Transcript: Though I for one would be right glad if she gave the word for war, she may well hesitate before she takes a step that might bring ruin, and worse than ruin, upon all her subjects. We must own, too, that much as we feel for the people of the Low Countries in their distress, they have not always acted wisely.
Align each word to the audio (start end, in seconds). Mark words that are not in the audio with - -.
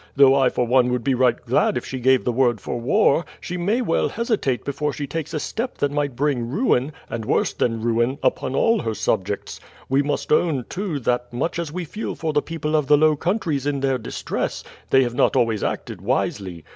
Though 0.15 0.33
I 0.33 0.49
for 0.49 0.65
one 0.65 0.89
would 0.91 1.03
be 1.03 1.13
right 1.13 1.37
glad 1.45 1.77
if 1.77 1.85
she 1.85 1.99
gave 1.99 2.23
the 2.23 2.31
word 2.31 2.59
for 2.59 2.79
war, 2.79 3.23
she 3.39 3.55
may 3.55 3.83
well 3.83 4.09
hesitate 4.09 4.65
before 4.65 4.91
she 4.91 5.05
takes 5.05 5.31
a 5.31 5.39
step 5.39 5.77
that 5.77 5.91
might 5.91 6.15
bring 6.15 6.49
ruin, 6.49 6.91
and 7.07 7.23
worse 7.23 7.53
than 7.53 7.83
ruin, 7.83 8.17
upon 8.23 8.55
all 8.55 8.79
her 8.79 8.95
subjects. 8.95 9.59
We 9.89 10.01
must 10.01 10.31
own, 10.31 10.65
too, 10.69 10.97
that 11.01 11.31
much 11.31 11.59
as 11.59 11.71
we 11.71 11.85
feel 11.85 12.15
for 12.15 12.33
the 12.33 12.41
people 12.41 12.75
of 12.75 12.87
the 12.87 12.97
Low 12.97 13.15
Countries 13.15 13.67
in 13.67 13.81
their 13.81 13.99
distress, 13.99 14.63
they 14.89 15.03
have 15.03 15.13
not 15.13 15.35
always 15.35 15.63
acted 15.63 16.01
wisely. 16.01 16.65